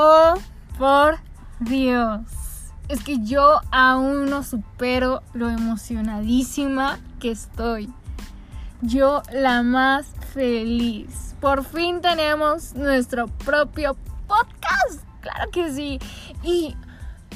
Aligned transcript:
Oh, 0.00 0.34
por 0.78 1.18
Dios. 1.58 2.20
Es 2.86 3.02
que 3.02 3.18
yo 3.18 3.60
aún 3.72 4.30
no 4.30 4.44
supero 4.44 5.24
lo 5.34 5.48
emocionadísima 5.48 7.00
que 7.18 7.32
estoy. 7.32 7.92
Yo 8.80 9.24
la 9.32 9.64
más 9.64 10.06
feliz. 10.32 11.34
Por 11.40 11.64
fin 11.64 12.00
tenemos 12.00 12.76
nuestro 12.76 13.26
propio 13.26 13.96
podcast. 14.28 15.02
Claro 15.20 15.50
que 15.50 15.72
sí. 15.72 15.98
Y 16.44 16.76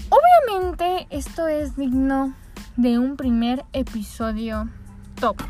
obviamente 0.09 1.09
esto 1.11 1.49
es 1.49 1.77
digno 1.77 2.33
de 2.77 2.97
un 2.97 3.17
primer 3.17 3.65
episodio 3.73 4.69
top. 5.21 5.43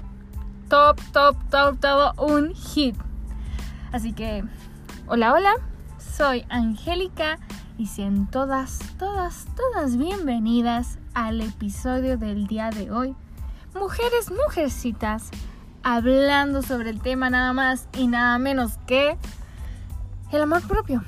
Top, 0.70 0.98
top, 1.12 1.37
top, 1.51 1.79
todo 1.79 2.15
un 2.16 2.55
hit. 2.55 2.97
Así 3.92 4.15
que, 4.15 4.42
hola, 5.09 5.34
hola. 5.34 5.72
Soy 6.23 6.47
Angélica 6.51 7.41
y 7.79 7.87
sean 7.89 8.31
todas, 8.31 8.79
todas, 8.97 9.45
todas 9.57 9.97
bienvenidas 9.97 11.01
al 11.15 11.41
episodio 11.41 12.17
del 12.17 12.47
día 12.47 12.71
de 12.71 12.93
hoy. 12.93 13.17
Mujeres, 13.75 14.31
mujercitas, 14.31 15.31
hablando 15.83 16.62
sobre 16.62 16.91
el 16.91 17.01
tema 17.01 17.29
nada 17.29 17.53
más 17.53 17.89
y 17.98 18.07
nada 18.07 18.39
menos 18.39 18.79
que 18.87 19.19
el 20.31 20.43
amor 20.43 20.62
propio. 20.69 21.03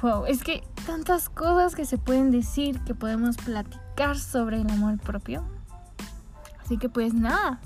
Wow, 0.00 0.24
es 0.24 0.42
que 0.42 0.66
tantas 0.86 1.28
cosas 1.28 1.74
que 1.74 1.84
se 1.84 1.98
pueden 1.98 2.30
decir, 2.30 2.80
que 2.84 2.94
podemos 2.94 3.36
platicar 3.36 4.18
sobre 4.18 4.62
el 4.62 4.70
amor 4.70 4.98
propio. 4.98 5.44
Así 6.64 6.78
que 6.78 6.88
pues 6.88 7.12
nada, 7.12 7.60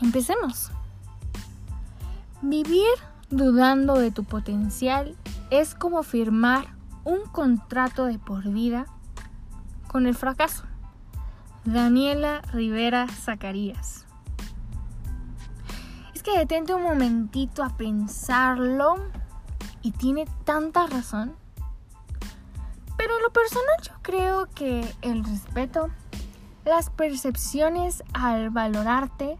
empecemos. 0.00 0.70
Vivir 2.40 2.88
dudando 3.30 3.94
de 3.98 4.10
tu 4.10 4.24
potencial 4.24 5.16
es 5.50 5.74
como 5.74 6.02
firmar 6.02 6.66
un 7.04 7.20
contrato 7.30 8.06
de 8.06 8.18
por 8.18 8.48
vida 8.48 8.86
con 9.86 10.06
el 10.06 10.14
fracaso. 10.14 10.64
Daniela 11.64 12.40
Rivera 12.52 13.06
Zacarías. 13.08 14.06
Es 16.14 16.22
que 16.22 16.38
detente 16.38 16.74
un 16.74 16.82
momentito 16.82 17.62
a 17.62 17.76
pensarlo 17.76 18.96
y 19.82 19.92
tiene 19.92 20.26
tanta 20.44 20.86
razón. 20.86 21.34
Pero 22.96 23.20
lo 23.20 23.30
personal 23.30 23.76
yo 23.82 23.92
creo 24.02 24.46
que 24.54 24.94
el 25.02 25.24
respeto, 25.24 25.88
las 26.64 26.90
percepciones 26.90 28.02
al 28.12 28.50
valorarte 28.50 29.36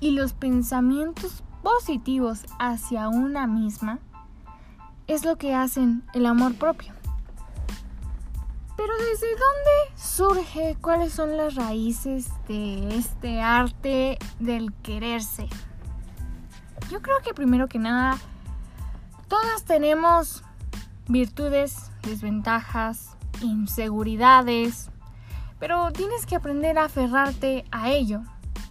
y 0.00 0.12
los 0.12 0.32
pensamientos 0.32 1.42
positivos 1.62 2.44
hacia 2.58 3.08
una 3.08 3.46
misma 3.46 3.98
es 5.06 5.24
lo 5.24 5.36
que 5.36 5.54
hacen 5.54 6.04
el 6.14 6.26
amor 6.26 6.54
propio. 6.54 6.92
Pero 8.76 8.92
¿desde 8.96 9.26
dónde 9.28 9.96
surge? 9.96 10.76
¿Cuáles 10.80 11.12
son 11.12 11.36
las 11.36 11.54
raíces 11.54 12.30
de 12.48 12.96
este 12.96 13.42
arte 13.42 14.18
del 14.38 14.72
quererse? 14.82 15.48
Yo 16.90 17.02
creo 17.02 17.16
que 17.22 17.34
primero 17.34 17.68
que 17.68 17.78
nada, 17.78 18.18
todas 19.28 19.64
tenemos 19.64 20.42
virtudes, 21.08 21.90
desventajas, 22.02 23.16
inseguridades, 23.42 24.90
pero 25.58 25.92
tienes 25.92 26.24
que 26.24 26.36
aprender 26.36 26.78
a 26.78 26.84
aferrarte 26.84 27.64
a 27.70 27.90
ello, 27.90 28.22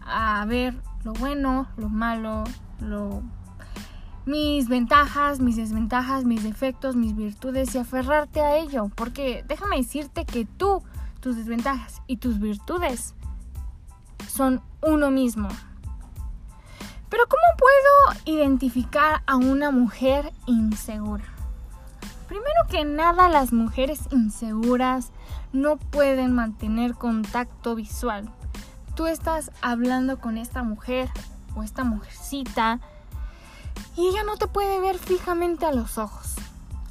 a 0.02 0.44
ver 0.46 0.74
lo 1.04 1.14
bueno, 1.14 1.68
lo 1.78 1.88
malo, 1.88 2.44
mis 4.26 4.70
ventajas, 4.70 5.40
mis 5.40 5.56
desventajas, 5.56 6.24
mis 6.24 6.44
defectos, 6.44 6.96
mis 6.96 7.16
virtudes 7.16 7.74
y 7.76 7.80
aferrarte 7.80 8.42
a 8.42 8.58
ello. 8.58 8.90
Porque 8.96 9.44
déjame 9.48 9.78
decirte 9.78 10.26
que 10.26 10.46
tú, 10.46 10.84
tus 11.20 11.36
desventajas 11.36 12.02
y 12.08 12.18
tus 12.18 12.40
virtudes 12.40 13.16
son 14.28 14.62
uno 14.82 15.12
mismo. 15.12 15.50
Pero 17.10 17.24
¿cómo 17.28 17.58
puedo 17.58 18.38
identificar 18.38 19.24
a 19.26 19.36
una 19.36 19.72
mujer 19.72 20.32
insegura? 20.46 21.26
Primero 22.28 22.68
que 22.70 22.86
nada, 22.86 23.28
las 23.30 23.52
mujeres 23.52 24.02
inseguras 24.12 25.12
no 25.52 25.78
pueden 25.78 26.36
mantener 26.36 26.94
contacto 26.94 27.74
visual. 27.74 28.30
Tú 28.96 29.08
estás 29.08 29.52
hablando 29.64 30.20
con 30.20 30.38
esta 30.38 30.62
mujer 30.62 31.10
esta 31.64 31.84
mujercita 31.84 32.80
y 33.96 34.08
ella 34.08 34.24
no 34.24 34.38
te 34.38 34.48
puede 34.48 34.80
ver 34.80 34.98
fijamente 34.98 35.66
a 35.66 35.72
los 35.72 35.98
ojos. 35.98 36.36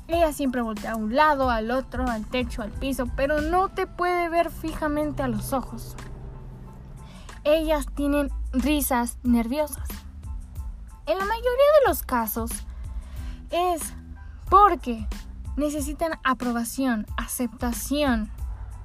Ella 0.08 0.32
siempre 0.32 0.62
voltea 0.62 0.92
a 0.92 0.96
un 0.96 1.14
lado, 1.14 1.50
al 1.50 1.70
otro, 1.70 2.08
al 2.08 2.24
techo, 2.26 2.62
al 2.62 2.70
piso, 2.70 3.06
pero 3.14 3.40
no 3.42 3.68
te 3.68 3.86
puede 3.86 4.28
ver 4.28 4.50
fijamente 4.50 5.22
a 5.22 5.28
los 5.28 5.52
ojos. 5.52 5.96
Ellas 7.44 7.86
tienen 7.94 8.30
risas 8.52 9.18
nerviosas. 9.22 9.88
En 11.06 11.18
la 11.18 11.24
mayoría 11.24 11.48
de 11.80 11.88
los 11.88 12.02
casos 12.02 12.50
es 13.50 13.94
porque 14.48 15.06
necesitan 15.56 16.12
aprobación, 16.24 17.06
aceptación 17.16 18.30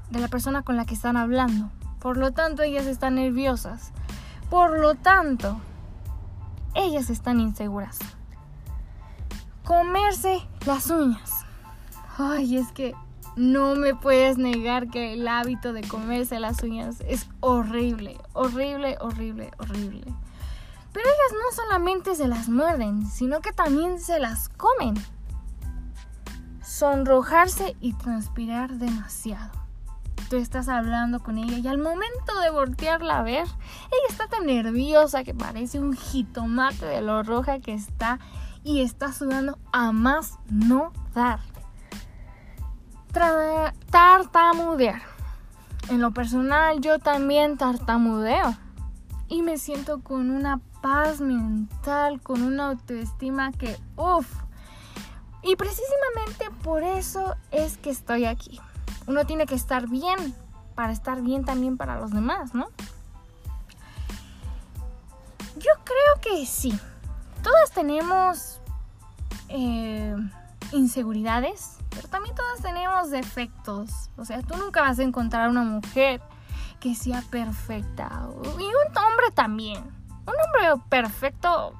de 0.10 0.20
la 0.20 0.28
persona 0.28 0.64
con 0.64 0.76
la 0.76 0.86
que 0.86 0.94
están 0.94 1.18
hablando. 1.18 1.70
Por 2.00 2.18
lo 2.18 2.32
tanto, 2.32 2.64
ellas 2.64 2.86
están 2.86 3.16
nerviosas. 3.16 3.92
Por 4.50 4.80
lo 4.80 4.96
tanto, 4.96 5.60
ellas 6.76 7.10
están 7.10 7.40
inseguras. 7.40 8.00
Comerse 9.64 10.42
las 10.66 10.90
uñas. 10.90 11.46
Ay, 12.18 12.58
es 12.58 12.72
que 12.72 12.94
no 13.36 13.76
me 13.76 13.96
puedes 13.96 14.38
negar 14.38 14.90
que 14.90 15.14
el 15.14 15.28
hábito 15.28 15.74
de 15.74 15.82
comerse 15.88 16.40
las 16.40 16.62
uñas 16.62 17.02
es 17.08 17.28
horrible, 17.40 18.20
horrible, 18.34 18.98
horrible, 19.00 19.52
horrible. 19.58 20.04
Pero 20.92 21.06
ellas 21.08 21.34
no 21.34 21.56
solamente 21.56 22.14
se 22.16 22.28
las 22.28 22.50
muerden, 22.50 23.08
sino 23.08 23.42
que 23.42 23.52
también 23.52 24.00
se 24.00 24.20
las 24.20 24.50
comen. 24.50 24.94
Sonrojarse 26.62 27.76
y 27.80 27.94
transpirar 27.94 28.74
demasiado 28.74 29.63
tú 30.30 30.38
estás 30.38 30.70
hablando 30.70 31.22
con 31.22 31.38
ella 31.38 31.58
y 31.58 31.68
al 31.68 31.78
momento 31.78 32.40
de 32.42 32.50
voltearla 32.50 33.20
a 33.20 33.24
ver, 33.24 33.46
ella 33.46 34.08
está 34.10 34.28
tan 34.28 34.46
nerviosa 34.46 35.24
que 35.24 35.34
parece 35.34 35.80
un 35.80 35.94
jitomate 35.94 36.86
de 36.86 37.02
lo 37.02 37.24
roja 37.24 37.60
que 37.60 37.74
está 37.74 38.20
y 38.64 38.82
está 38.82 39.12
sudando 39.14 39.58
a 39.72 39.92
más 39.92 40.40
no 40.50 40.92
dar. 41.14 41.40
tartamudear. 43.92 45.02
En 45.90 46.02
lo 46.02 46.12
personal 46.12 46.80
yo 46.80 47.00
también 47.00 47.58
tartamudeo 47.58 48.56
y 49.28 49.42
me 49.42 49.58
siento 49.58 50.02
con 50.02 50.32
una 50.32 50.62
paz 50.82 51.20
mental, 51.22 52.22
con 52.22 52.42
una 52.42 52.68
autoestima 52.68 53.52
que, 53.52 53.78
uff. 53.98 54.28
Y 55.44 55.56
precisamente 55.58 56.50
por 56.64 56.84
eso 56.84 57.36
es 57.52 57.78
que 57.78 57.90
estoy 57.90 58.26
aquí 58.26 58.62
uno 59.08 59.26
tiene 59.26 59.46
que 59.46 59.56
estar 59.56 59.88
bien 59.88 60.36
para 60.76 60.92
estar 60.92 61.22
bien 61.22 61.46
también 61.46 61.78
para 61.78 62.00
los 62.00 62.12
demás, 62.12 62.54
¿no? 62.54 62.68
Yo 65.56 65.72
creo 65.84 66.22
que 66.22 66.46
sí. 66.46 66.78
Todas 67.44 67.72
tenemos 67.72 68.60
eh, 69.50 70.16
inseguridades, 70.72 71.78
pero 71.90 72.08
también 72.08 72.36
todas 72.36 72.62
tenemos 72.62 73.12
defectos. 73.12 74.10
O 74.18 74.26
sea, 74.26 74.42
tú 74.42 74.58
nunca 74.58 74.82
vas 74.82 75.00
a 75.00 75.04
encontrar 75.04 75.50
una 75.50 75.64
mujer 75.64 76.22
que 76.80 76.96
sea 76.96 77.22
perfecta. 77.30 78.10
Y 78.44 78.64
un 78.64 78.98
hombre 78.98 79.32
también. 79.34 79.84
Un 80.26 80.34
hombre 80.34 80.84
perfecto 80.90 81.74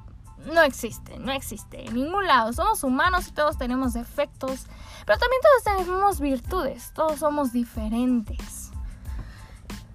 no 0.52 0.62
existe, 0.62 1.18
no 1.18 1.32
existe 1.32 1.86
en 1.86 1.94
ningún 1.94 2.26
lado. 2.26 2.52
Somos 2.52 2.84
humanos 2.84 3.28
y 3.28 3.32
todos 3.32 3.56
tenemos 3.58 3.92
defectos, 3.92 4.66
pero 5.06 5.18
también 5.18 5.40
todos 5.42 5.78
tenemos 5.86 6.20
virtudes, 6.20 6.92
todos 6.94 7.18
somos 7.18 7.52
diferentes. 7.52 8.70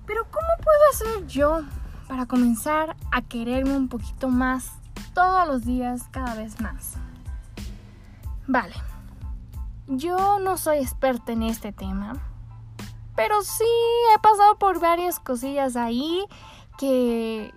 Pero 0.06 0.24
¿cómo 0.32 0.48
puedo 0.58 1.14
hacer 1.16 1.28
yo 1.28 1.62
para 2.08 2.26
comenzar 2.26 2.96
a 3.12 3.22
quererme 3.22 3.76
un 3.76 3.90
poquito 3.90 4.30
más 4.30 4.72
todos 5.14 5.48
los 5.48 5.66
días, 5.66 6.04
cada 6.12 6.36
vez 6.36 6.60
más? 6.60 6.94
Vale, 8.48 8.74
yo 9.86 10.40
no 10.40 10.58
soy 10.58 10.80
experta 10.80 11.32
en 11.32 11.44
este 11.44 11.72
tema, 11.72 12.14
pero 13.16 13.44
sí 13.44 13.64
he 14.16 14.20
pasado 14.20 14.58
por 14.58 14.80
varias 14.80 15.20
cosillas 15.20 15.76
ahí 15.76 16.26
que 16.80 17.54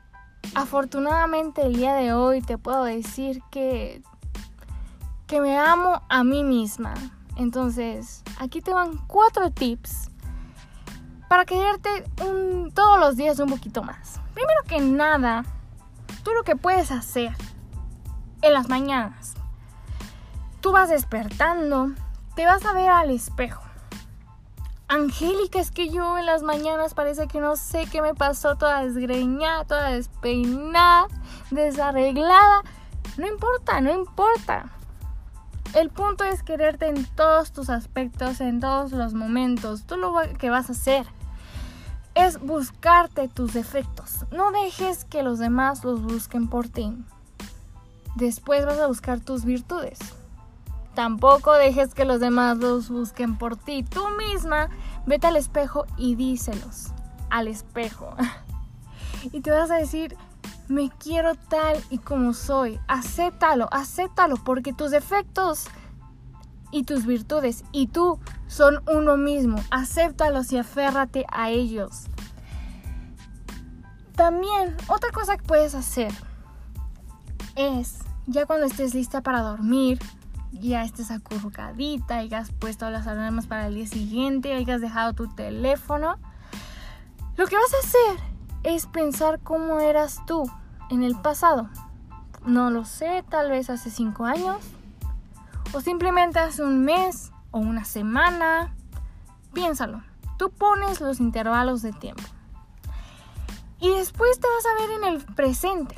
afortunadamente 0.55 1.63
el 1.63 1.77
día 1.77 1.95
de 1.95 2.13
hoy 2.13 2.41
te 2.41 2.59
puedo 2.59 2.85
decir 2.85 3.43
que, 3.51 4.03
que 5.27 5.41
me 5.41 5.59
amo 5.59 6.03
a 6.09 6.25
mí 6.25 6.45
misma. 6.45 6.95
Entonces, 7.37 8.23
aquí 8.39 8.61
te 8.61 8.73
van 8.73 8.99
cuatro 9.07 9.51
tips 9.51 10.11
para 11.29 11.45
quererte 11.47 12.05
un, 12.23 12.73
todos 12.75 13.01
los 13.01 13.17
días 13.17 13.39
un 13.39 13.49
poquito 13.49 13.83
más. 13.83 14.21
Primero 14.35 14.63
que 14.69 14.81
nada, 14.81 15.45
tú 16.23 16.33
lo 16.33 16.43
que 16.43 16.57
puedes 16.57 16.91
hacer 16.91 17.33
en 18.43 18.53
las 18.53 18.69
mañanas. 18.69 19.35
Tú 20.61 20.73
vas 20.73 20.91
despertando, 20.91 21.93
te 22.35 22.45
vas 22.45 22.65
a 22.67 22.73
ver 22.75 22.91
al 22.91 23.11
espejo. 23.11 23.63
Angélica, 24.93 25.59
es 25.59 25.71
que 25.71 25.89
yo 25.89 26.19
en 26.19 26.27
las 26.27 26.43
mañanas 26.43 26.93
parece 26.93 27.27
que 27.27 27.41
no 27.41 27.57
sé 27.57 27.87
qué 27.91 28.03
me 28.03 28.15
pasó, 28.15 28.57
toda 28.57 28.85
desgreñada, 28.85 29.65
toda 29.65 29.89
despeinada, 29.89 31.09
desarreglada. 31.51 32.63
No 33.17 33.27
importa, 33.27 33.81
no 33.81 33.91
importa. 33.91 34.71
El 35.75 35.89
punto 35.89 36.25
es 36.25 36.43
quererte 36.43 36.89
en 36.89 37.07
todos 37.07 37.53
tus 37.53 37.71
aspectos, 37.71 38.43
en 38.43 38.61
todos 38.61 38.93
los 38.93 39.15
momentos. 39.15 39.85
Tú 39.85 39.97
lo 39.97 40.13
que 40.39 40.51
vas 40.51 40.69
a 40.69 40.73
hacer 40.73 41.07
es 42.15 42.39
buscarte 42.39 43.29
tus 43.29 43.55
defectos. 43.55 44.27
No 44.31 44.51
dejes 44.51 45.07
que 45.07 45.23
los 45.23 45.39
demás 45.39 45.85
los 45.85 46.03
busquen 46.03 46.49
por 46.49 46.69
ti. 46.69 46.95
Después 48.15 48.67
vas 48.67 48.79
a 48.79 48.89
buscar 48.89 49.21
tus 49.21 49.47
virtudes. 49.47 49.99
Tampoco 50.95 51.53
dejes 51.53 51.95
que 51.95 52.05
los 52.05 52.21
demás 52.21 52.59
los 52.59 52.91
busquen 52.91 53.37
por 53.39 53.57
ti. 53.57 53.83
Tú 53.83 54.03
misma 54.19 54.69
vete 55.07 55.27
al 55.27 55.37
espejo 55.37 55.87
y 55.97 56.15
díselos 56.17 56.93
al 57.33 57.49
espejo. 57.49 58.15
y 59.33 59.41
te 59.41 59.51
vas 59.51 59.71
a 59.71 59.77
decir, 59.77 60.17
me 60.69 60.91
quiero 60.91 61.35
tal 61.35 61.83
y 61.91 61.99
como 61.99 62.35
soy. 62.35 62.79
Acéptalo, 62.87 63.69
acéptalo, 63.73 64.37
porque 64.37 64.73
tus 64.73 64.91
defectos 64.91 65.67
y 66.71 66.85
tus 66.85 67.07
virtudes 67.07 67.65
y 67.73 67.89
tú 67.89 68.21
son 68.47 68.83
uno 68.87 69.17
mismo. 69.17 69.57
Acéptalos 69.71 70.53
y 70.53 70.59
aférrate 70.59 71.25
a 71.33 71.51
ellos. 71.51 72.05
También, 74.15 74.77
otra 74.89 75.11
cosa 75.11 75.39
que 75.39 75.43
puedes 75.43 75.75
hacer 75.75 76.13
es, 77.57 77.99
ya 78.27 78.45
cuando 78.45 78.67
estés 78.67 78.95
lista 78.95 79.23
para 79.23 79.41
dormir, 79.41 79.99
ya 80.53 80.85
estés 80.85 81.11
acurrucadita, 81.11 82.17
hayas 82.19 82.53
puesto 82.53 82.89
las 82.91 83.07
alarmas 83.07 83.47
para 83.47 83.67
el 83.67 83.75
día 83.75 83.87
siguiente, 83.87 84.55
hayas 84.55 84.81
dejado 84.81 85.13
tu 85.13 85.29
teléfono, 85.29 86.19
lo 87.37 87.47
que 87.47 87.57
vas 87.57 87.75
a 87.75 87.87
hacer 87.87 88.25
es 88.63 88.87
pensar 88.87 89.41
cómo 89.41 89.81
eras 89.81 90.21
tú 90.27 90.45
en 90.91 91.03
el 91.03 91.17
pasado. 91.17 91.69
No 92.45 92.71
lo 92.71 92.85
sé, 92.85 93.25
tal 93.29 93.51
vez 93.51 93.71
hace 93.71 93.91
cinco 93.91 94.27
años, 94.27 94.59
o 95.73 95.81
simplemente 95.81 96.39
hace 96.39 96.63
un 96.63 96.85
mes 96.85 97.33
o 97.51 97.59
una 97.59 97.85
semana. 97.85 98.75
Piénsalo. 99.55 100.03
Tú 100.39 100.51
pones 100.51 101.01
los 101.01 101.21
intervalos 101.21 101.83
de 101.83 101.93
tiempo. 101.93 102.25
Y 103.81 103.89
después 103.91 104.39
te 104.39 104.49
vas 104.49 104.67
a 104.67 104.83
ver 104.83 104.99
en 104.99 105.15
el 105.15 105.35
presente. 105.35 105.97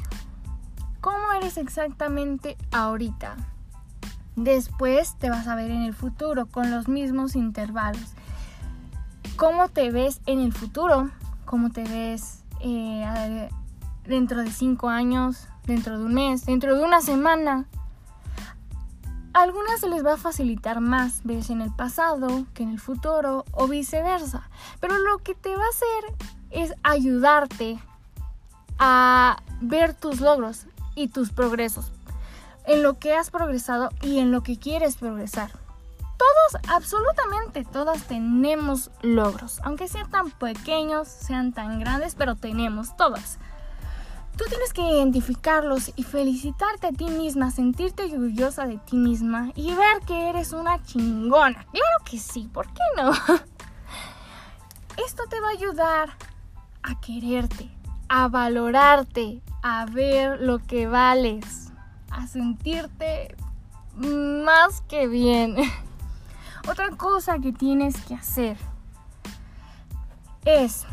¿Cómo 1.00 1.32
eres 1.32 1.56
exactamente 1.58 2.56
ahorita? 2.72 3.36
Después 4.36 5.14
te 5.18 5.30
vas 5.30 5.46
a 5.46 5.54
ver 5.54 5.70
en 5.70 5.82
el 5.82 5.94
futuro 5.94 6.46
con 6.46 6.70
los 6.70 6.88
mismos 6.88 7.36
intervalos. 7.36 8.14
¿Cómo 9.36 9.68
te 9.68 9.90
ves 9.90 10.20
en 10.26 10.40
el 10.40 10.52
futuro? 10.52 11.10
¿Cómo 11.44 11.70
te 11.70 11.84
ves 11.84 12.42
eh, 12.60 13.48
dentro 14.04 14.42
de 14.42 14.50
cinco 14.50 14.88
años? 14.88 15.46
¿Dentro 15.66 15.98
de 15.98 16.04
un 16.04 16.14
mes? 16.14 16.46
¿Dentro 16.46 16.76
de 16.76 16.84
una 16.84 17.00
semana? 17.00 17.66
Algunas 19.32 19.80
se 19.80 19.88
les 19.88 20.04
va 20.04 20.14
a 20.14 20.16
facilitar 20.16 20.80
más 20.80 21.20
verse 21.24 21.52
en 21.52 21.60
el 21.60 21.72
pasado 21.72 22.44
que 22.54 22.64
en 22.64 22.70
el 22.70 22.80
futuro 22.80 23.44
o 23.52 23.68
viceversa. 23.68 24.48
Pero 24.80 24.98
lo 24.98 25.18
que 25.18 25.34
te 25.34 25.54
va 25.54 25.62
a 25.64 25.68
hacer 25.68 26.28
es 26.50 26.74
ayudarte 26.82 27.78
a 28.80 29.36
ver 29.60 29.94
tus 29.94 30.20
logros 30.20 30.66
y 30.96 31.08
tus 31.08 31.30
progresos 31.30 31.93
en 32.66 32.82
lo 32.82 32.98
que 32.98 33.14
has 33.14 33.30
progresado 33.30 33.90
y 34.02 34.18
en 34.18 34.32
lo 34.32 34.42
que 34.42 34.58
quieres 34.58 34.96
progresar. 34.96 35.50
Todos, 36.16 36.62
absolutamente 36.68 37.64
todas 37.64 38.04
tenemos 38.04 38.90
logros, 39.02 39.60
aunque 39.64 39.88
sean 39.88 40.10
tan 40.10 40.30
pequeños, 40.30 41.08
sean 41.08 41.52
tan 41.52 41.80
grandes, 41.80 42.14
pero 42.14 42.36
tenemos 42.36 42.96
todas. 42.96 43.38
Tú 44.36 44.44
tienes 44.48 44.72
que 44.72 44.82
identificarlos 44.82 45.92
y 45.94 46.02
felicitarte 46.02 46.88
a 46.88 46.92
ti 46.92 47.04
misma, 47.04 47.50
sentirte 47.50 48.04
orgullosa 48.04 48.66
de 48.66 48.78
ti 48.78 48.96
misma 48.96 49.52
y 49.54 49.74
ver 49.74 50.00
que 50.06 50.28
eres 50.28 50.52
una 50.52 50.82
chingona. 50.82 51.64
Claro 51.70 52.04
que 52.04 52.18
sí, 52.18 52.48
¿por 52.52 52.66
qué 52.66 52.82
no? 52.96 53.12
Esto 55.06 55.24
te 55.28 55.40
va 55.40 55.48
a 55.48 55.52
ayudar 55.52 56.10
a 56.82 57.00
quererte, 57.00 57.70
a 58.08 58.28
valorarte, 58.28 59.40
a 59.62 59.86
ver 59.86 60.40
lo 60.40 60.58
que 60.58 60.86
vales 60.86 61.63
a 62.14 62.26
sentirte 62.26 63.36
más 63.96 64.80
que 64.82 65.06
bien. 65.08 65.56
Otra 66.68 66.90
cosa 66.90 67.38
que 67.38 67.52
tienes 67.52 68.00
que 68.02 68.14
hacer 68.14 68.56
es 70.44 70.86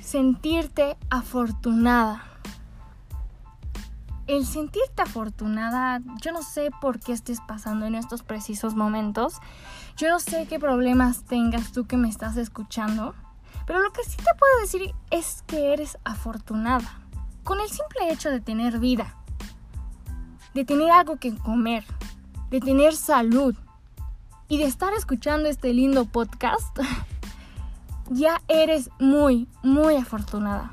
sentirte 0.00 0.96
afortunada. 1.10 2.24
El 4.28 4.46
sentirte 4.46 5.02
afortunada, 5.02 6.00
yo 6.20 6.32
no 6.32 6.42
sé 6.42 6.70
por 6.80 7.00
qué 7.00 7.12
estés 7.12 7.40
pasando 7.40 7.86
en 7.86 7.94
estos 7.94 8.22
precisos 8.22 8.74
momentos. 8.74 9.38
Yo 9.96 10.08
no 10.08 10.20
sé 10.20 10.46
qué 10.46 10.60
problemas 10.60 11.24
tengas 11.24 11.72
tú 11.72 11.86
que 11.86 11.96
me 11.96 12.08
estás 12.08 12.36
escuchando. 12.36 13.14
Pero 13.66 13.80
lo 13.80 13.92
que 13.92 14.04
sí 14.04 14.16
te 14.16 14.34
puedo 14.38 14.60
decir 14.60 14.94
es 15.10 15.42
que 15.46 15.72
eres 15.72 15.98
afortunada. 16.04 17.00
Con 17.42 17.60
el 17.60 17.68
simple 17.68 18.12
hecho 18.12 18.30
de 18.30 18.40
tener 18.40 18.78
vida 18.78 19.16
de 20.54 20.64
tener 20.64 20.90
algo 20.90 21.16
que 21.16 21.34
comer, 21.34 21.84
de 22.50 22.60
tener 22.60 22.94
salud 22.94 23.54
y 24.48 24.58
de 24.58 24.64
estar 24.64 24.92
escuchando 24.94 25.48
este 25.48 25.72
lindo 25.72 26.04
podcast, 26.04 26.78
ya 28.10 28.42
eres 28.48 28.90
muy, 28.98 29.48
muy 29.62 29.96
afortunada. 29.96 30.72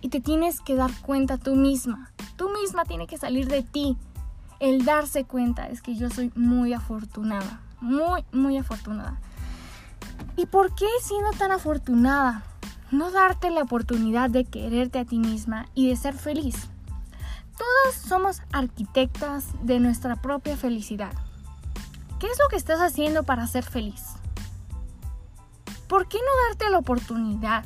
Y 0.00 0.08
te 0.08 0.20
tienes 0.20 0.60
que 0.60 0.76
dar 0.76 0.90
cuenta 1.02 1.36
tú 1.36 1.56
misma. 1.56 2.10
Tú 2.36 2.48
misma 2.50 2.84
tiene 2.84 3.06
que 3.06 3.18
salir 3.18 3.48
de 3.48 3.62
ti. 3.62 3.96
El 4.60 4.84
darse 4.84 5.24
cuenta 5.24 5.68
es 5.68 5.82
que 5.82 5.96
yo 5.96 6.08
soy 6.10 6.32
muy 6.34 6.72
afortunada. 6.72 7.60
Muy, 7.80 8.24
muy 8.32 8.56
afortunada. 8.56 9.20
¿Y 10.36 10.46
por 10.46 10.74
qué 10.74 10.86
siendo 11.02 11.30
tan 11.32 11.52
afortunada? 11.52 12.44
No 12.90 13.10
darte 13.10 13.50
la 13.50 13.62
oportunidad 13.62 14.30
de 14.30 14.44
quererte 14.44 15.00
a 15.00 15.04
ti 15.04 15.18
misma 15.18 15.66
y 15.74 15.88
de 15.88 15.96
ser 15.96 16.14
feliz. 16.14 16.68
Todas 17.56 17.94
somos 17.94 18.42
arquitectas 18.52 19.46
de 19.62 19.80
nuestra 19.80 20.16
propia 20.16 20.56
felicidad. 20.56 21.12
¿Qué 22.18 22.26
es 22.26 22.38
lo 22.38 22.48
que 22.48 22.56
estás 22.56 22.80
haciendo 22.80 23.22
para 23.22 23.46
ser 23.46 23.64
feliz? 23.64 24.02
¿Por 25.88 26.08
qué 26.08 26.18
no 26.18 26.48
darte 26.48 26.70
la 26.70 26.78
oportunidad 26.78 27.64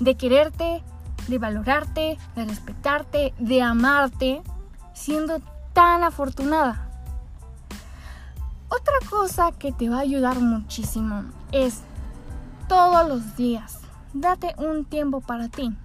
de 0.00 0.16
quererte, 0.16 0.82
de 1.28 1.38
valorarte, 1.38 2.18
de 2.34 2.44
respetarte, 2.44 3.34
de 3.38 3.62
amarte, 3.62 4.42
siendo 4.94 5.40
tan 5.72 6.04
afortunada? 6.04 6.90
Otra 8.68 8.94
cosa 9.08 9.52
que 9.52 9.72
te 9.72 9.88
va 9.88 9.98
a 9.98 10.00
ayudar 10.00 10.40
muchísimo 10.40 11.24
es 11.52 11.82
todos 12.68 13.08
los 13.08 13.36
días, 13.36 13.78
date 14.12 14.54
un 14.58 14.84
tiempo 14.84 15.20
para 15.20 15.48
ti. 15.48 15.76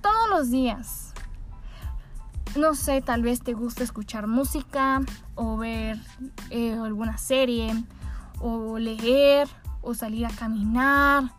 Todos 0.00 0.30
los 0.30 0.50
días 0.50 1.07
no 2.56 2.74
sé, 2.74 3.00
tal 3.00 3.22
vez 3.22 3.42
te 3.42 3.54
gusta 3.54 3.84
escuchar 3.84 4.26
música 4.26 5.00
o 5.34 5.56
ver 5.56 5.98
eh, 6.50 6.72
alguna 6.72 7.18
serie 7.18 7.72
o 8.40 8.78
leer 8.78 9.48
o 9.82 9.94
salir 9.94 10.26
a 10.26 10.30
caminar 10.30 11.32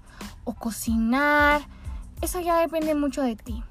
o 0.44 0.54
cocinar. 0.54 1.62
Eso 2.22 2.40
ya 2.40 2.58
depende 2.58 2.96
mucho 2.96 3.22
de 3.22 3.36
ti. 3.36 3.64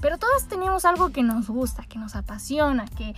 Pero 0.00 0.18
todos 0.18 0.48
tenemos 0.48 0.84
algo 0.84 1.10
que 1.10 1.22
nos 1.22 1.48
gusta, 1.48 1.84
que 1.84 1.98
nos 1.98 2.16
apasiona, 2.16 2.86
que, 2.86 3.14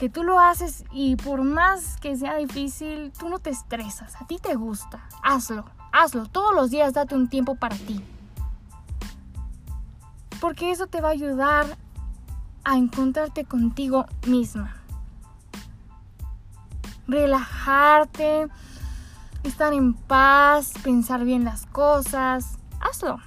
que 0.00 0.08
tú 0.08 0.24
lo 0.24 0.40
haces 0.40 0.84
y 0.90 1.14
por 1.14 1.44
más 1.44 1.96
que 1.98 2.16
sea 2.16 2.34
difícil, 2.34 3.12
tú 3.16 3.28
no 3.28 3.38
te 3.38 3.50
estresas, 3.50 4.20
a 4.20 4.26
ti 4.26 4.38
te 4.38 4.56
gusta. 4.56 5.08
Hazlo, 5.22 5.64
hazlo. 5.92 6.26
Todos 6.26 6.52
los 6.52 6.70
días 6.70 6.92
date 6.92 7.14
un 7.14 7.28
tiempo 7.28 7.54
para 7.54 7.76
ti. 7.76 8.04
Porque 10.40 10.72
eso 10.72 10.88
te 10.88 11.00
va 11.00 11.08
a 11.08 11.12
ayudar 11.12 11.78
a 12.64 12.76
encontrarte 12.76 13.44
contigo 13.44 14.06
misma. 14.26 14.76
Relajarte, 17.06 18.48
estar 19.42 19.72
en 19.72 19.94
paz, 19.94 20.72
pensar 20.82 21.24
bien 21.24 21.44
las 21.44 21.66
cosas. 21.66 22.58
Hazlo. 22.80 23.20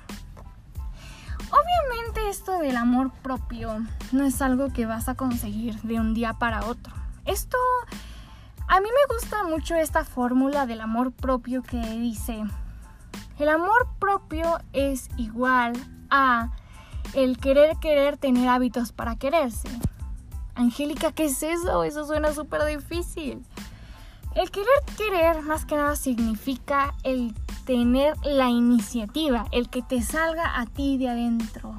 Obviamente 1.49 2.29
esto 2.29 2.59
del 2.59 2.75
amor 2.75 3.11
propio 3.21 3.85
no 4.11 4.25
es 4.25 4.41
algo 4.41 4.73
que 4.73 4.85
vas 4.85 5.07
a 5.07 5.15
conseguir 5.15 5.79
de 5.81 5.99
un 5.99 6.13
día 6.13 6.33
para 6.33 6.65
otro. 6.65 6.93
Esto, 7.25 7.57
a 8.67 8.79
mí 8.79 8.87
me 8.87 9.15
gusta 9.15 9.43
mucho 9.43 9.75
esta 9.75 10.03
fórmula 10.03 10.65
del 10.65 10.81
amor 10.81 11.11
propio 11.11 11.61
que 11.63 11.79
dice, 11.79 12.43
el 13.39 13.49
amor 13.49 13.87
propio 13.99 14.59
es 14.73 15.09
igual 15.17 15.73
a 16.09 16.51
el 17.13 17.37
querer 17.37 17.77
querer 17.77 18.17
tener 18.17 18.49
hábitos 18.49 18.91
para 18.91 19.15
quererse. 19.15 19.69
Angélica, 20.55 21.11
¿qué 21.11 21.25
es 21.25 21.43
eso? 21.43 21.83
Eso 21.83 22.05
suena 22.05 22.33
súper 22.33 22.65
difícil. 22.65 23.43
El 24.35 24.51
querer 24.51 24.67
querer 24.97 25.41
más 25.41 25.65
que 25.65 25.75
nada 25.75 25.95
significa 25.95 26.93
el 27.03 27.33
tener 27.65 28.15
la 28.23 28.49
iniciativa, 28.49 29.45
el 29.51 29.69
que 29.69 29.81
te 29.81 30.01
salga 30.01 30.59
a 30.59 30.65
ti 30.65 30.97
de 30.97 31.09
adentro, 31.09 31.73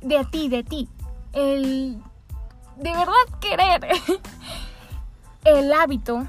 de 0.00 0.18
a 0.18 0.24
ti, 0.24 0.48
de 0.48 0.64
ti. 0.64 0.88
El 1.32 2.02
de 2.76 2.92
verdad 2.92 3.12
querer. 3.40 3.86
El 5.44 5.72
hábito 5.72 6.26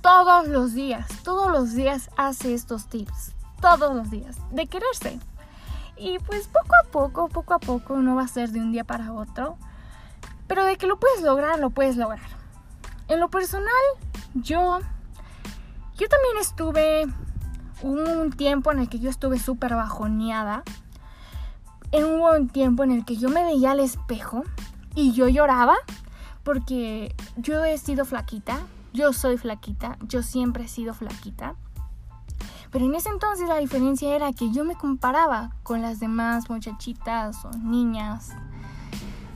todos 0.00 0.48
los 0.48 0.74
días, 0.74 1.06
todos 1.22 1.50
los 1.50 1.72
días 1.72 2.10
hace 2.16 2.52
estos 2.52 2.88
tips, 2.88 3.32
todos 3.60 3.94
los 3.94 4.10
días, 4.10 4.36
de 4.50 4.66
quererse. 4.66 5.18
Y 5.96 6.18
pues 6.20 6.48
poco 6.48 6.74
a 6.82 6.90
poco, 6.90 7.28
poco 7.28 7.54
a 7.54 7.58
poco, 7.58 7.96
no 7.98 8.16
va 8.16 8.22
a 8.22 8.28
ser 8.28 8.50
de 8.50 8.60
un 8.60 8.72
día 8.72 8.84
para 8.84 9.12
otro, 9.12 9.56
pero 10.46 10.64
de 10.64 10.76
que 10.76 10.86
lo 10.86 10.98
puedes 10.98 11.22
lograr, 11.22 11.58
lo 11.58 11.70
puedes 11.70 11.96
lograr. 11.96 12.28
En 13.08 13.20
lo 13.20 13.28
personal, 13.28 13.70
yo, 14.34 14.80
yo 15.96 16.08
también 16.08 16.36
estuve 16.40 17.06
un 17.82 18.32
tiempo 18.32 18.72
en 18.72 18.80
el 18.80 18.88
que 18.88 18.98
yo 18.98 19.10
estuve 19.10 19.38
súper 19.38 19.74
bajoneada. 19.74 20.62
En 21.92 22.04
un 22.04 22.48
tiempo 22.48 22.82
en 22.82 22.90
el 22.90 23.04
que 23.04 23.16
yo 23.16 23.28
me 23.28 23.44
veía 23.44 23.70
al 23.70 23.80
espejo 23.80 24.42
y 24.94 25.12
yo 25.12 25.28
lloraba 25.28 25.76
porque 26.42 27.14
yo 27.36 27.64
he 27.64 27.78
sido 27.78 28.04
flaquita, 28.04 28.60
yo 28.92 29.12
soy 29.12 29.38
flaquita, 29.38 29.96
yo 30.02 30.22
siempre 30.22 30.64
he 30.64 30.68
sido 30.68 30.94
flaquita. 30.94 31.54
Pero 32.74 32.86
en 32.86 32.96
ese 32.96 33.08
entonces 33.08 33.48
la 33.48 33.58
diferencia 33.58 34.16
era 34.16 34.32
que 34.32 34.50
yo 34.50 34.64
me 34.64 34.74
comparaba 34.74 35.52
con 35.62 35.80
las 35.80 36.00
demás 36.00 36.50
muchachitas 36.50 37.44
o 37.44 37.50
niñas 37.50 38.32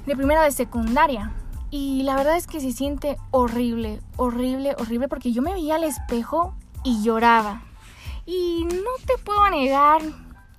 de 0.06 0.16
primera 0.16 0.42
de 0.42 0.50
secundaria. 0.50 1.32
Y 1.70 2.02
la 2.02 2.16
verdad 2.16 2.36
es 2.36 2.48
que 2.48 2.58
se 2.58 2.72
siente 2.72 3.16
horrible, 3.30 4.00
horrible, 4.16 4.74
horrible 4.76 5.06
porque 5.06 5.30
yo 5.30 5.40
me 5.40 5.52
veía 5.52 5.76
al 5.76 5.84
espejo 5.84 6.56
y 6.82 7.00
lloraba. 7.04 7.62
Y 8.26 8.64
no 8.64 8.90
te 9.06 9.16
puedo 9.22 9.48
negar, 9.50 10.02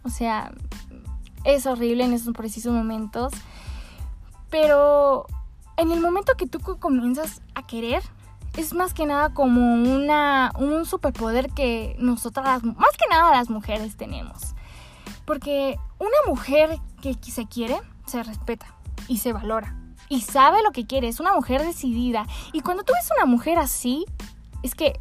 o 0.03 0.09
sea, 0.09 0.53
es 1.43 1.65
horrible 1.65 2.05
en 2.05 2.13
esos 2.13 2.33
precisos 2.33 2.71
momentos. 2.71 3.33
Pero 4.49 5.25
en 5.75 5.91
el 5.91 5.99
momento 5.99 6.31
que 6.37 6.47
tú 6.47 6.61
comienzas 6.79 7.41
a 7.55 7.67
querer, 7.67 8.03
es 8.57 8.73
más 8.73 8.93
que 8.93 9.05
nada 9.05 9.33
como 9.33 9.73
una, 9.73 10.51
un 10.57 10.85
superpoder 10.85 11.51
que 11.51 11.95
nosotras, 11.99 12.63
más 12.63 12.97
que 12.97 13.07
nada 13.09 13.31
las 13.31 13.49
mujeres 13.49 13.97
tenemos. 13.97 14.55
Porque 15.25 15.77
una 15.99 16.17
mujer 16.27 16.79
que 17.01 17.15
se 17.21 17.45
quiere, 17.45 17.79
se 18.05 18.23
respeta 18.23 18.65
y 19.07 19.17
se 19.17 19.33
valora. 19.33 19.75
Y 20.09 20.21
sabe 20.21 20.63
lo 20.63 20.71
que 20.71 20.87
quiere, 20.87 21.07
es 21.07 21.19
una 21.19 21.33
mujer 21.33 21.63
decidida. 21.63 22.25
Y 22.51 22.61
cuando 22.61 22.83
tú 22.83 22.93
ves 22.93 23.09
una 23.15 23.25
mujer 23.25 23.59
así, 23.59 24.05
es 24.63 24.73
que 24.73 24.99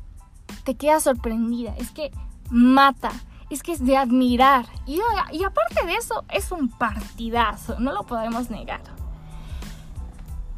te 0.65 0.77
quedas 0.77 1.05
sorprendida, 1.05 1.75
es 1.79 1.91
que 1.91 2.13
mata, 2.51 3.11
es 3.49 3.63
que 3.63 3.73
es 3.73 3.85
de 3.85 3.97
admirar. 3.97 4.67
Y, 4.87 5.01
y 5.33 5.45
aparte 5.45 5.87
de 5.87 5.95
eso, 5.95 6.25
es 6.29 6.53
un 6.53 6.69
partidazo, 6.69 7.81
no 7.81 7.93
lo 7.93 8.05
podemos 8.05 8.51
negar. 8.51 8.83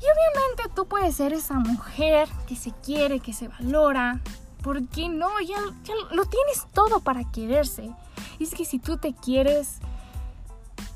Y 0.01 0.05
obviamente 0.05 0.63
tú 0.75 0.87
puedes 0.87 1.15
ser 1.15 1.33
esa 1.35 1.59
mujer 1.59 2.29
que 2.47 2.57
se 2.57 2.73
quiere, 2.73 3.21
que 3.21 3.35
se 3.35 3.49
valora. 3.49 4.21
¿Por 4.63 4.87
qué 4.89 5.09
no? 5.09 5.29
Ya, 5.41 5.59
ya 5.85 5.95
lo 6.11 6.25
tienes 6.25 6.67
todo 6.73 7.01
para 7.01 7.31
quererse. 7.31 7.91
Y 8.39 8.45
es 8.45 8.55
que 8.55 8.65
si 8.65 8.79
tú 8.79 8.97
te 8.97 9.15
quieres, 9.15 9.79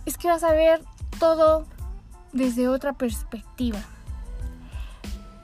es 0.06 0.16
que 0.16 0.28
vas 0.28 0.42
a 0.42 0.52
ver 0.52 0.82
todo 1.18 1.66
desde 2.32 2.68
otra 2.68 2.94
perspectiva. 2.94 3.78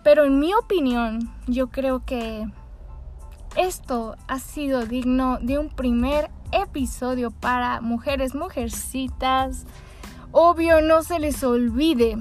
Pero 0.02 0.25
en 0.25 0.38
mi 0.40 0.55
opinión, 0.55 1.31
yo 1.47 1.69
creo 1.69 2.05
que 2.05 2.47
esto 3.57 4.17
ha 4.26 4.38
sido 4.38 4.87
digno 4.87 5.38
de 5.40 5.59
un 5.59 5.69
primer 5.69 6.31
episodio 6.52 7.31
para 7.31 7.83
mujeres, 7.83 8.35
mujercitas. 8.35 9.67
Obvio, 10.33 10.81
no 10.81 11.02
se 11.02 11.19
les 11.19 11.43
olvide 11.45 12.17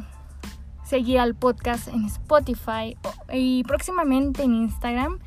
seguir 0.89 1.19
al 1.19 1.35
podcast 1.35 1.87
en 1.87 2.05
Spotify 2.05 2.97
y 3.31 3.63
próximamente 3.63 4.43
en 4.43 4.55
Instagram. 4.55 5.19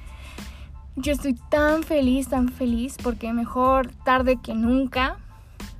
Yo 0.96 1.12
estoy 1.12 1.34
tan 1.50 1.84
feliz, 1.84 2.28
tan 2.28 2.48
feliz 2.48 2.96
porque 3.02 3.32
mejor 3.32 3.88
tarde 4.04 4.38
que 4.42 4.54
nunca. 4.54 5.16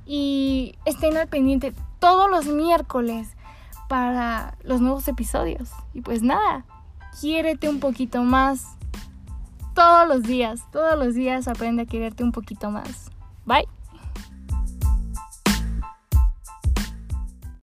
Y 0.05 0.75
estén 0.85 1.17
al 1.17 1.27
pendiente 1.27 1.73
todos 1.99 2.29
los 2.29 2.45
miércoles 2.45 3.35
para 3.89 4.57
los 4.63 4.81
nuevos 4.81 5.07
episodios. 5.07 5.69
Y 5.93 6.01
pues 6.01 6.23
nada, 6.23 6.65
quiérete 7.19 7.69
un 7.69 7.79
poquito 7.79 8.23
más. 8.23 8.77
Todos 9.75 10.07
los 10.07 10.23
días, 10.23 10.61
todos 10.71 10.97
los 10.97 11.13
días 11.13 11.47
aprende 11.47 11.83
a 11.83 11.85
quererte 11.85 12.23
un 12.23 12.31
poquito 12.31 12.71
más. 12.71 13.11
Bye. 13.45 13.72